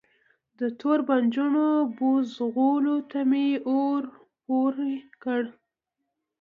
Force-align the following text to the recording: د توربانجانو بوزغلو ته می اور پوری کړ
د 0.59 0.61
توربانجانو 0.79 1.67
بوزغلو 1.97 2.95
ته 3.11 3.19
می 3.29 3.49
اور 3.73 4.01
پوری 4.43 4.95
کړ 5.23 5.41